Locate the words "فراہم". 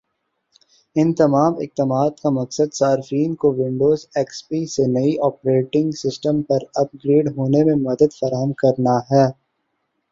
8.19-8.51